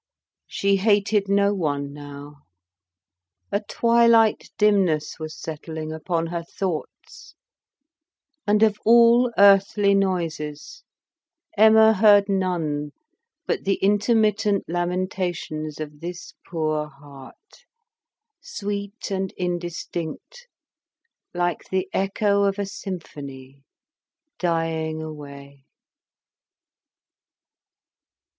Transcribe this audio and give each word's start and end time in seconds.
She 0.47 0.77
hated 0.77 1.29
no 1.29 1.53
one 1.53 1.93
now; 1.93 2.37
a 3.51 3.59
twilight 3.59 4.49
dimness 4.57 5.19
was 5.19 5.39
settling 5.39 5.93
upon 5.93 6.25
her 6.25 6.41
thoughts, 6.41 7.35
and, 8.47 8.63
of 8.63 8.79
all 8.83 9.31
earthly 9.37 9.93
noises, 9.93 10.81
Emma 11.55 11.93
heard 11.93 12.27
none 12.29 12.93
but 13.45 13.63
the 13.63 13.75
intermittent 13.75 14.63
lamentations 14.67 15.79
of 15.79 15.99
this 15.99 16.33
poor 16.47 16.87
heart, 16.87 17.65
sweet 18.41 19.11
and 19.11 19.31
indistinct 19.37 20.47
like 21.31 21.69
the 21.69 21.87
echo 21.93 22.45
of 22.45 22.57
a 22.57 22.65
symphony 22.65 23.61
dying 24.39 24.99
away. 24.99 25.63